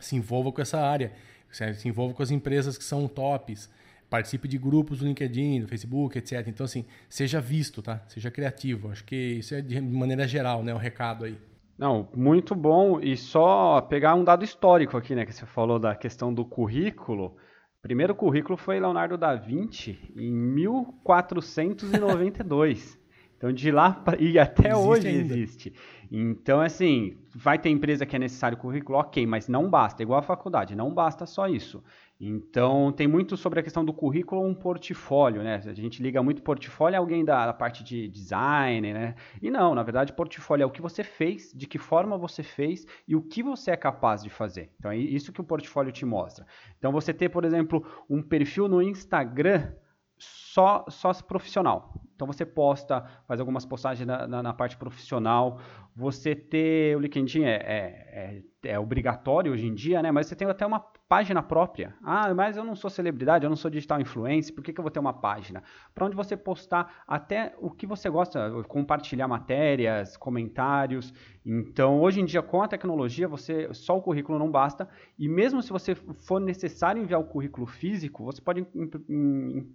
[0.00, 1.12] se envolva com essa área.
[1.50, 3.70] Se envolva com as empresas que são tops.
[4.09, 6.46] Participe de grupos do LinkedIn, do Facebook, etc.
[6.48, 8.02] Então, assim, seja visto, tá?
[8.09, 8.90] Seja criativo.
[8.90, 10.74] Acho que isso é de maneira geral, né?
[10.74, 11.38] O recado aí.
[11.78, 13.00] Não, muito bom.
[13.00, 15.24] E só pegar um dado histórico aqui, né?
[15.24, 17.37] Que você falou da questão do currículo.
[17.82, 22.99] Primeiro currículo foi Leonardo da Vinci em 1492.
[23.40, 25.35] Então de lá e até existe hoje ainda.
[25.35, 25.72] existe.
[26.12, 30.22] Então assim, vai ter empresa que é necessário currículo, ok, mas não basta, igual a
[30.22, 31.83] faculdade, não basta só isso.
[32.22, 35.62] Então, tem muito sobre a questão do currículo um portfólio, né?
[35.64, 39.14] A gente liga muito portfólio a alguém da, da, parte de design, né?
[39.40, 42.87] E não, na verdade, portfólio é o que você fez, de que forma você fez
[43.09, 44.70] e o que você é capaz de fazer.
[44.79, 46.46] Então, é isso que o portfólio te mostra.
[46.79, 49.72] Então, você ter, por exemplo, um perfil no Instagram
[50.18, 51.94] só, só profissional.
[52.20, 55.59] Então você posta, faz algumas postagens na, na, na parte profissional.
[55.96, 60.11] Você ter o LinkedIn é, é, é, é, obrigatório hoje em dia, né?
[60.12, 61.92] Mas você tem até uma página própria.
[62.05, 64.85] Ah, mas eu não sou celebridade, eu não sou digital influencer, por que, que eu
[64.85, 65.61] vou ter uma página?
[65.92, 71.12] Para onde você postar até o que você gosta, compartilhar matérias, comentários.
[71.44, 74.88] Então, hoje em dia, com a tecnologia, você só o currículo não basta.
[75.18, 78.64] E mesmo se você for necessário enviar o currículo físico, você pode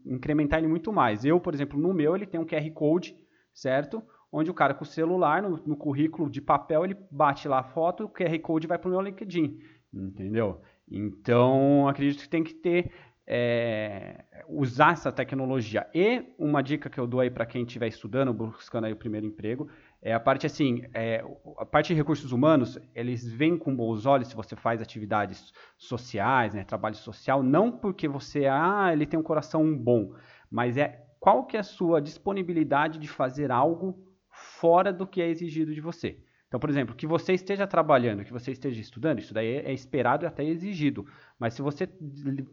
[0.05, 1.25] incrementar ele muito mais.
[1.25, 3.13] Eu, por exemplo, no meu, ele tem um QR Code,
[3.53, 4.01] certo?
[4.31, 7.63] Onde o cara com o celular, no, no currículo de papel, ele bate lá a
[7.63, 9.59] foto, o QR Code vai para o meu LinkedIn,
[9.93, 10.61] entendeu?
[10.89, 12.91] Então, acredito que tem que ter
[13.27, 15.87] é, usar essa tecnologia.
[15.93, 19.25] E uma dica que eu dou aí para quem estiver estudando, buscando aí o primeiro
[19.25, 19.67] emprego,
[20.01, 21.23] é a parte assim, é,
[21.57, 26.53] a parte de recursos humanos, eles vêm com bons olhos se você faz atividades sociais,
[26.53, 30.13] né, trabalho social, não porque você, ah, ele tem um coração bom,
[30.49, 33.97] mas é qual que é a sua disponibilidade de fazer algo
[34.29, 36.19] fora do que é exigido de você.
[36.47, 40.25] Então, por exemplo, que você esteja trabalhando, que você esteja estudando, isso daí é esperado
[40.25, 41.05] e até exigido.
[41.39, 41.89] Mas se você,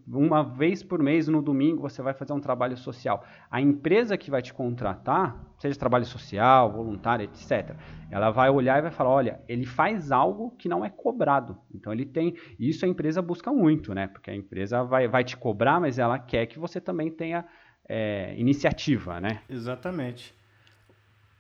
[0.09, 4.31] uma vez por mês, no domingo, você vai fazer um trabalho social, a empresa que
[4.31, 7.77] vai te contratar, seja trabalho social, voluntário, etc.,
[8.11, 11.59] ela vai olhar e vai falar: olha, ele faz algo que não é cobrado.
[11.73, 12.35] Então, ele tem.
[12.59, 14.07] Isso a empresa busca muito, né?
[14.07, 17.45] Porque a empresa vai, vai te cobrar, mas ela quer que você também tenha
[17.89, 19.43] é, iniciativa, né?
[19.49, 20.35] Exatamente.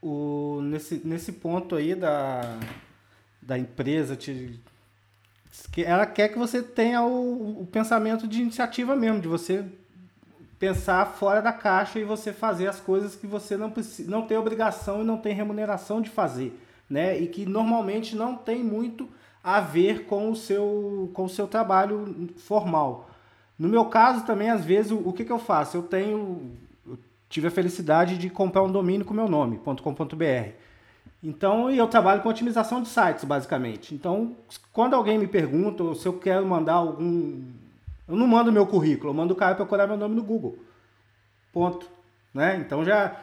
[0.02, 2.58] O, nesse, nesse ponto aí da,
[3.40, 4.60] da empresa, te,
[5.76, 9.64] ela quer que você tenha o, o pensamento de iniciativa mesmo, de você
[10.58, 14.36] pensar fora da caixa e você fazer as coisas que você não, precisa, não tem
[14.36, 16.58] obrigação e não tem remuneração de fazer.
[16.88, 17.18] né?
[17.18, 19.08] E que normalmente não tem muito
[19.42, 23.10] a ver com o seu, com o seu trabalho formal.
[23.58, 25.76] No meu caso também, às vezes, o, o que, que eu faço?
[25.76, 26.52] Eu tenho,
[27.32, 30.50] tive a felicidade de comprar um domínio com meu nome, .com.br.
[31.22, 33.94] Então, eu trabalho com otimização de sites, basicamente.
[33.94, 34.36] Então,
[34.70, 37.42] quando alguém me pergunta se eu quero mandar algum...
[38.06, 40.58] Eu não mando meu currículo, eu mando o cara procurar meu nome no Google.
[41.54, 41.88] Ponto.
[42.34, 42.56] Né?
[42.56, 43.16] Então, já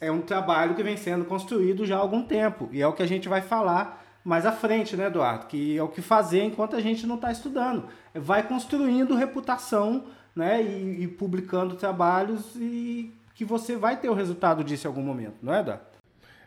[0.00, 2.68] é um trabalho que vem sendo construído já há algum tempo.
[2.70, 5.46] E é o que a gente vai falar mais à frente, né, Eduardo?
[5.46, 7.86] Que é o que fazer enquanto a gente não está estudando.
[8.14, 10.04] Vai construindo reputação
[10.36, 15.00] né, e, e publicando trabalhos e que você vai ter o resultado disso em algum
[15.00, 15.82] momento, não é, Eduardo?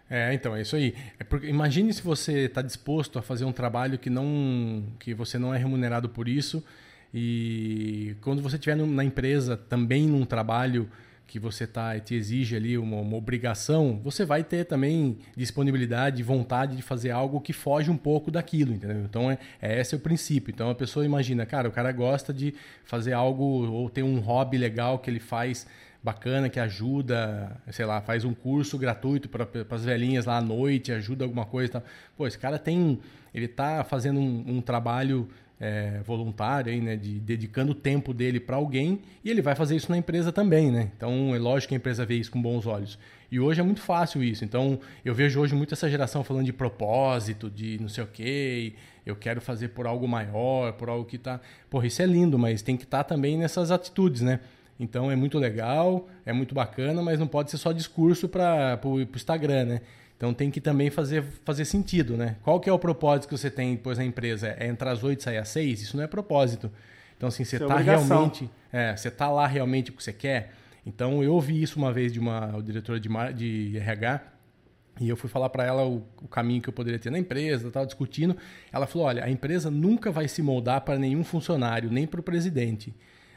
[0.08, 0.94] É, então, é isso aí.
[1.18, 5.40] É porque, imagine se você está disposto a fazer um trabalho que não que você
[5.40, 6.64] não é remunerado por isso
[7.12, 10.88] e quando você estiver na empresa também num trabalho
[11.26, 16.76] que você tá te exige ali uma, uma, obrigação, você vai ter também disponibilidade, vontade
[16.76, 19.04] de fazer algo que foge um pouco daquilo, entendeu?
[19.04, 20.52] Então é, é esse é o princípio.
[20.52, 22.54] Então a pessoa imagina, cara, o cara gosta de
[22.84, 25.66] fazer algo ou ter um hobby legal que ele faz
[26.04, 30.92] bacana que ajuda, sei lá, faz um curso gratuito para as velhinhas lá à noite,
[30.92, 31.74] ajuda alguma coisa.
[31.74, 31.84] Tá?
[32.18, 33.00] Pô, esse cara tem,
[33.34, 38.38] ele está fazendo um, um trabalho é, voluntário, aí, né, de dedicando o tempo dele
[38.38, 40.92] para alguém e ele vai fazer isso na empresa também, né?
[40.98, 43.00] Então é lógico que a empresa vê isso com bons olhos.
[43.32, 44.44] E hoje é muito fácil isso.
[44.44, 48.74] Então eu vejo hoje muito essa geração falando de propósito, de não sei o quê,
[49.06, 51.40] eu quero fazer por algo maior, por algo que tá.
[51.70, 54.42] Porra, isso é lindo, mas tem que estar tá também nessas atitudes, né?
[54.80, 59.02] Então é muito legal, é muito bacana, mas não pode ser só discurso para o
[59.02, 59.82] Instagram, né?
[60.18, 62.38] Então tem que também fazer, fazer sentido, né?
[62.44, 64.56] Qual que é o propósito que você tem depois na empresa?
[64.58, 65.82] É entrar às 8 e sair às 6?
[65.82, 66.72] Isso não é propósito.
[67.18, 68.50] Então, assim, você está é realmente.
[68.72, 70.52] É, você está lá realmente o que você quer.
[70.86, 74.22] Então, eu ouvi isso uma vez de uma diretora de, de RH,
[75.00, 77.68] e eu fui falar para ela o, o, caminho que eu poderia ter na empresa,
[77.68, 78.38] estava discutindo.
[78.72, 82.24] Ela falou: olha, a empresa nunca vai se moldar para nenhum funcionário, nem para o
[82.24, 82.94] presidente.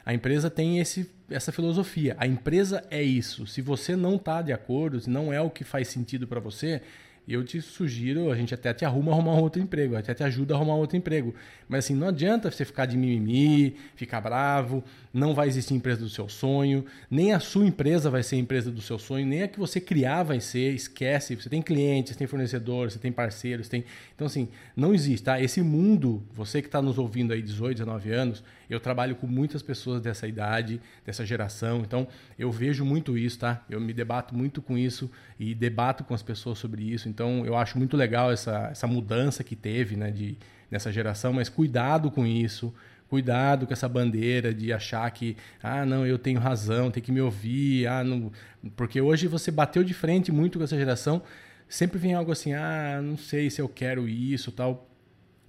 [0.06, 2.14] A empresa tem esse, essa filosofia.
[2.16, 3.44] A empresa é isso.
[3.44, 6.80] Se você não está de acordo, se não é o que faz sentido para você,
[7.28, 10.56] eu te sugiro, a gente até te arruma arrumar outro emprego, até te ajuda a
[10.56, 11.34] arrumar outro emprego.
[11.68, 16.08] Mas assim, não adianta você ficar de mimimi, ficar bravo, não vai existir empresa do
[16.08, 19.48] seu sonho, nem a sua empresa vai ser a empresa do seu sonho, nem a
[19.48, 23.84] que você criar vai ser, esquece, você tem clientes, tem fornecedores, você tem parceiros, tem...
[24.14, 25.40] Então assim, não existe, tá?
[25.40, 29.62] Esse mundo, você que está nos ouvindo aí 18, 19 anos, eu trabalho com muitas
[29.62, 32.06] pessoas dessa idade, dessa geração, então
[32.38, 33.64] eu vejo muito isso, tá?
[33.68, 37.56] Eu me debato muito com isso e debato com as pessoas sobre isso, então eu
[37.56, 40.36] acho muito legal essa, essa mudança que teve, né, de,
[40.70, 42.74] nessa geração, mas cuidado com isso,
[43.08, 47.20] cuidado com essa bandeira de achar que, ah, não, eu tenho razão, tem que me
[47.20, 48.32] ouvir, ah, não...
[48.74, 51.22] porque hoje você bateu de frente muito com essa geração,
[51.68, 54.88] sempre vem algo assim, ah, não sei se eu quero isso, tal.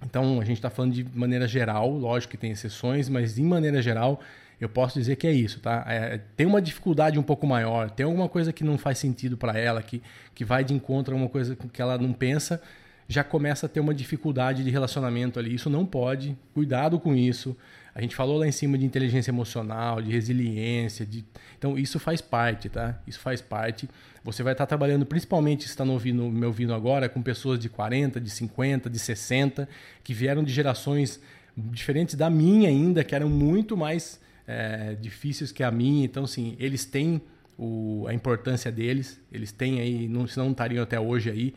[0.04, 3.82] Então, a gente está falando de maneira geral, lógico que tem exceções, mas em maneira
[3.82, 4.20] geral,
[4.60, 5.84] eu posso dizer que é isso, tá?
[5.88, 9.58] É, tem uma dificuldade um pouco maior, tem alguma coisa que não faz sentido para
[9.58, 10.02] ela, que,
[10.34, 12.60] que vai de encontro a uma coisa que ela não pensa,
[13.08, 15.54] já começa a ter uma dificuldade de relacionamento ali.
[15.54, 17.56] Isso não pode, cuidado com isso.
[17.98, 21.24] A gente falou lá em cima de inteligência emocional, de resiliência, de...
[21.58, 22.96] então isso faz parte, tá?
[23.08, 23.90] Isso faz parte.
[24.22, 28.30] Você vai estar trabalhando, principalmente se está me ouvindo, agora, com pessoas de 40, de
[28.30, 29.68] 50, de 60,
[30.04, 31.20] que vieram de gerações
[31.56, 36.04] diferentes da minha ainda, que eram muito mais é, difíceis que a minha.
[36.04, 37.20] Então, assim, eles têm
[37.58, 41.52] o, a importância deles, eles têm aí, não, senão não estariam até hoje aí.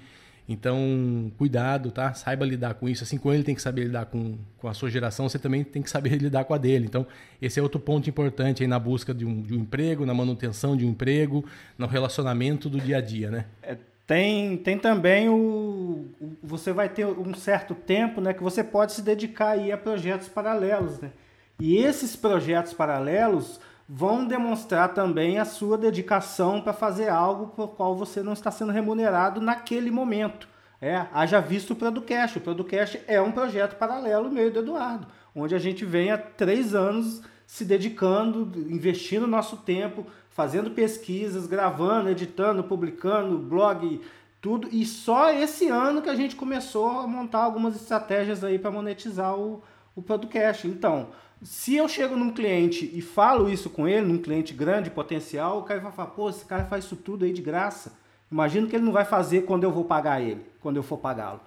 [0.51, 2.13] Então, cuidado, tá?
[2.13, 3.03] Saiba lidar com isso.
[3.03, 5.81] Assim como ele tem que saber lidar com, com a sua geração, você também tem
[5.81, 6.85] que saber lidar com a dele.
[6.85, 7.07] Então,
[7.41, 10.75] esse é outro ponto importante aí na busca de um, de um emprego, na manutenção
[10.75, 11.45] de um emprego,
[11.77, 13.45] no relacionamento do dia a dia, né?
[13.63, 18.61] É, tem, tem também o, o, Você vai ter um certo tempo né, que você
[18.61, 21.11] pode se dedicar aí a projetos paralelos, né?
[21.59, 27.95] E esses projetos paralelos vão demonstrar também a sua dedicação para fazer algo por qual
[27.95, 30.47] você não está sendo remunerado naquele momento.
[30.81, 32.37] É, haja visto o Producast.
[32.37, 36.73] O Producast é um projeto paralelo meio do Eduardo, onde a gente vem há três
[36.73, 44.01] anos se dedicando, investindo nosso tempo, fazendo pesquisas, gravando, editando, publicando, blog,
[44.41, 44.67] tudo.
[44.71, 49.37] E só esse ano que a gente começou a montar algumas estratégias aí para monetizar
[49.37, 49.61] o,
[49.95, 50.67] o Podcast.
[50.67, 51.09] Então,
[51.43, 55.63] se eu chego num cliente e falo isso com ele, num cliente grande, potencial, o
[55.63, 57.93] cara vai falar, pô, esse cara faz isso tudo aí de graça.
[58.31, 61.41] Imagino que ele não vai fazer quando eu vou pagar ele, quando eu for pagá-lo.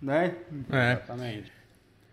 [0.00, 0.34] Né?
[0.70, 0.92] É.
[0.92, 1.52] Exatamente.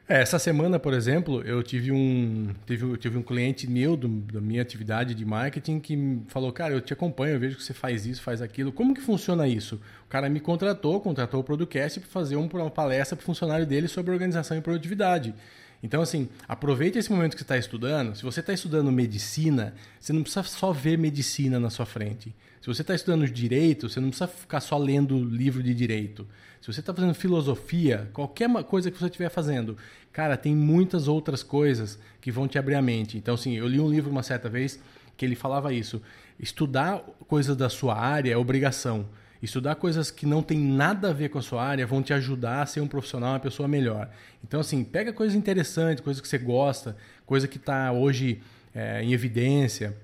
[0.08, 4.42] É, essa semana, por exemplo, eu tive um, tive, tive um cliente meu do, da
[4.42, 8.08] minha atividade de marketing que falou, cara, eu te acompanho, eu vejo que você faz
[8.08, 8.72] isso, faz aquilo.
[8.72, 9.76] Como que funciona isso?
[10.06, 13.88] O cara me contratou, contratou o Producast para fazer uma palestra para o funcionário dele
[13.88, 15.36] sobre organização e produtividade.
[15.82, 18.16] Então, assim, aproveite esse momento que você está estudando.
[18.16, 22.36] Se você está estudando medicina, você não precisa só ver medicina na sua frente.
[22.62, 26.28] Se você está estudando direito, você não precisa ficar só lendo livro de direito.
[26.60, 29.78] Se você está fazendo filosofia, qualquer coisa que você estiver fazendo,
[30.12, 33.18] cara, tem muitas outras coisas que vão te abrir a mente.
[33.18, 34.80] Então, assim, eu li um livro uma certa vez
[35.16, 36.02] que ele falava isso.
[36.38, 39.06] Estudar coisas da sua área é obrigação.
[39.42, 42.62] Estudar coisas que não tem nada a ver com a sua área vão te ajudar
[42.62, 44.10] a ser um profissional, uma pessoa melhor.
[44.44, 48.42] Então, assim, pega coisas interessantes, coisas que você gosta, coisa que está hoje
[48.76, 49.96] é, em evidência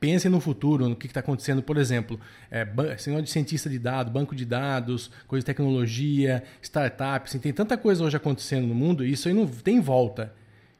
[0.00, 2.18] pense no futuro, no que está acontecendo, por exemplo,
[2.50, 2.66] é,
[2.96, 7.76] senhor de cientista de dados, banco de dados, coisa de tecnologia, startups, assim, tem tanta
[7.76, 10.32] coisa hoje acontecendo no mundo e isso aí não tem volta.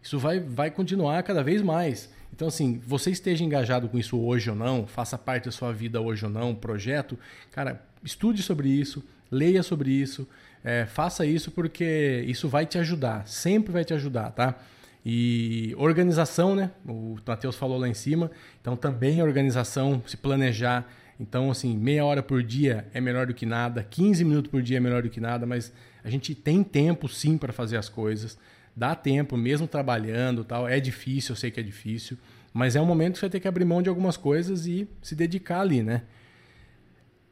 [0.03, 2.11] Isso vai, vai continuar cada vez mais.
[2.33, 6.01] Então, assim, você esteja engajado com isso hoje ou não, faça parte da sua vida
[6.01, 7.19] hoje ou não, projeto,
[7.51, 10.27] cara, estude sobre isso, leia sobre isso,
[10.63, 14.57] é, faça isso porque isso vai te ajudar, sempre vai te ajudar, tá?
[15.05, 16.71] E organização, né?
[16.87, 18.31] O Matheus falou lá em cima.
[18.61, 20.87] Então também organização, se planejar.
[21.19, 24.79] Então, assim, meia hora por dia é melhor do que nada, 15 minutos por dia
[24.79, 25.73] é melhor do que nada, mas
[26.03, 28.39] a gente tem tempo sim para fazer as coisas.
[28.75, 30.69] Dá tempo, mesmo trabalhando tal.
[30.69, 32.17] É difícil, eu sei que é difícil.
[32.53, 35.15] Mas é um momento que você ter que abrir mão de algumas coisas e se
[35.15, 36.03] dedicar ali, né?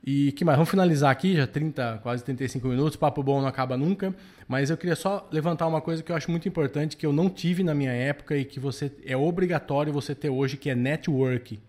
[0.05, 0.57] E que mais?
[0.57, 4.15] Vamos finalizar aqui, já 30, quase 35 minutos, papo bom não acaba nunca,
[4.47, 7.29] mas eu queria só levantar uma coisa que eu acho muito importante, que eu não
[7.29, 11.61] tive na minha época e que você é obrigatório você ter hoje, que é network.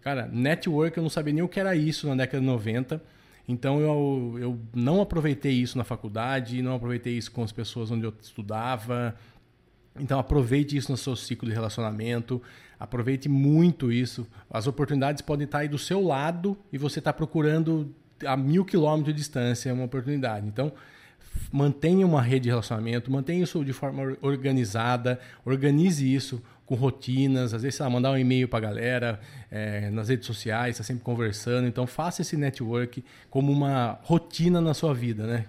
[0.00, 3.02] Cara, network eu não sabia nem o que era isso na década de 90,
[3.46, 8.04] então eu, eu não aproveitei isso na faculdade, não aproveitei isso com as pessoas onde
[8.04, 9.14] eu estudava,
[9.98, 12.42] então aproveite isso no seu ciclo de relacionamento,
[12.80, 14.26] aproveite muito isso.
[14.50, 17.94] As oportunidades podem estar aí do seu lado e você está procurando
[18.26, 20.46] a mil quilômetros de distância uma oportunidade.
[20.46, 20.72] Então
[21.52, 27.62] mantenha uma rede de relacionamento, mantenha isso de forma organizada, organize isso com rotinas, às
[27.62, 31.66] vezes, lá, mandar um e-mail para a galera, é, nas redes sociais, está sempre conversando.
[31.66, 35.46] Então, faça esse network como uma rotina na sua vida, né?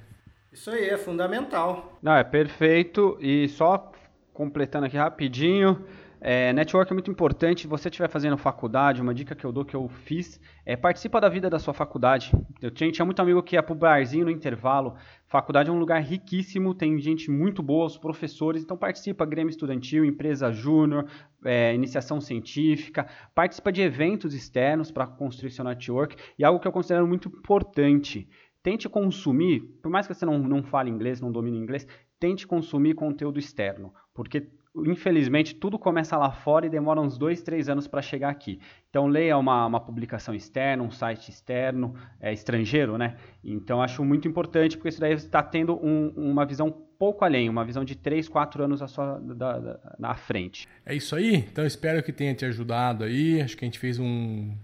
[0.52, 1.98] Isso aí é fundamental.
[2.02, 3.18] Não, é perfeito.
[3.22, 3.92] E só
[4.34, 5.84] completando aqui rapidinho.
[6.28, 7.62] É, network é muito importante.
[7.62, 11.22] Se você estiver fazendo faculdade, uma dica que eu dou que eu fiz é participa
[11.22, 12.32] da vida da sua faculdade.
[12.60, 14.96] Eu tinha, tinha muito amigo que ia pro barzinho no intervalo.
[15.28, 20.04] Faculdade é um lugar riquíssimo, tem gente muito boa, os professores, então participa Grêmio Estudantil,
[20.04, 21.06] empresa júnior,
[21.44, 23.06] é, iniciação científica,
[23.36, 26.16] participa de eventos externos para construir seu network.
[26.40, 28.28] E algo que eu considero muito importante
[28.64, 31.88] tente consumir, por mais que você não, não fale inglês, não domine inglês,
[32.20, 34.48] tente consumir conteúdo externo, porque
[34.86, 38.60] infelizmente tudo começa lá fora e demora uns dois, três anos para chegar aqui.
[38.90, 43.16] Então leia uma, uma publicação externa, um site externo, é, estrangeiro, né?
[43.44, 47.66] Então acho muito importante porque isso daí está tendo um, uma visão pouco além, uma
[47.66, 50.68] visão de três, quatro anos à sua, da, da, na frente.
[50.86, 51.36] É isso aí.
[51.36, 53.42] Então espero que tenha te ajudado aí.
[53.42, 54.56] Acho que a gente fez um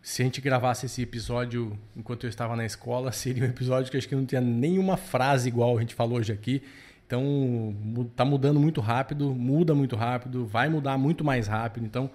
[0.00, 3.96] se a gente gravasse esse episódio enquanto eu estava na escola, seria um episódio que
[3.96, 6.62] acho que não tinha nenhuma frase igual a gente falou hoje aqui.
[7.08, 7.74] Então,
[8.14, 11.86] tá mudando muito rápido, muda muito rápido, vai mudar muito mais rápido.
[11.86, 12.10] Então,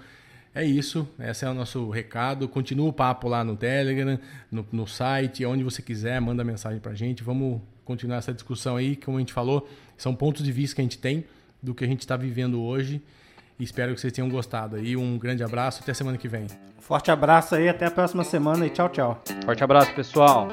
[0.53, 1.09] é isso.
[1.19, 2.47] Esse é o nosso recado.
[2.47, 4.19] Continua o papo lá no Telegram,
[4.51, 7.23] no, no site, onde você quiser, manda mensagem pra gente.
[7.23, 8.95] Vamos continuar essa discussão aí.
[8.95, 9.67] Como a gente falou,
[9.97, 11.25] são pontos de vista que a gente tem
[11.59, 13.01] do que a gente está vivendo hoje.
[13.59, 14.95] Espero que vocês tenham gostado aí.
[14.95, 16.45] Um grande abraço, até semana que vem.
[16.77, 19.23] Forte abraço aí, até a próxima semana e tchau, tchau.
[19.43, 20.49] Forte abraço, pessoal.